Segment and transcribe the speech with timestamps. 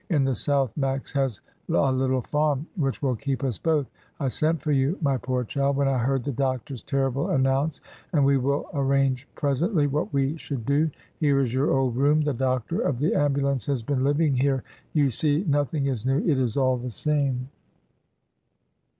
[0.09, 3.85] In the south Max has a little farm, which will keep us both.
[4.19, 7.81] I sent for you, my poor child, when I heard the doctor's terrible an nounce,
[8.11, 10.89] and we will arrange presently what we should do.
[11.19, 15.11] Here is your old room; the doctor of the ambulance has been living here; you
[15.11, 16.17] see nothing is new.
[16.17, 17.49] It is all the same."